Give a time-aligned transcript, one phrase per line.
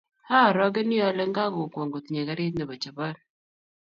[0.37, 3.15] Aarogeni ale nga kongwong kotinyei karit nebo Japan